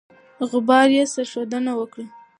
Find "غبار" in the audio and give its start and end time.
0.49-0.87